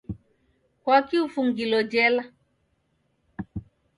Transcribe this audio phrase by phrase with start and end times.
[0.83, 2.23] Kwaki ufungilo jela?